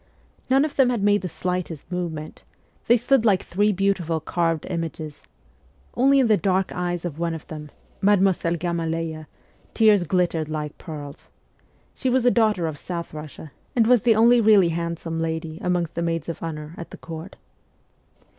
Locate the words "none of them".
0.49-0.89